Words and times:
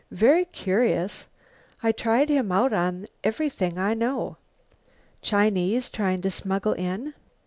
Very 0.09 0.45
curious. 0.45 1.27
I 1.83 1.91
tried 1.91 2.29
him 2.29 2.51
out 2.51 2.73
on 2.73 3.05
everything 3.23 3.77
I 3.77 3.93
know." 3.93 4.37
"Chinese, 5.21 5.91
trying 5.91 6.23
to 6.23 6.31
smuggle 6.31 6.73
in?" 6.73 7.13